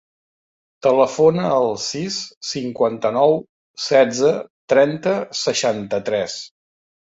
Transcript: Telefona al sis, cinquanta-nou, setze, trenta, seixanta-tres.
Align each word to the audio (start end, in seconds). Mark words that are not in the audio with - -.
Telefona 0.85 1.43
al 1.57 1.67
sis, 1.83 2.17
cinquanta-nou, 2.51 3.35
setze, 3.89 4.33
trenta, 4.75 5.15
seixanta-tres. 5.43 6.41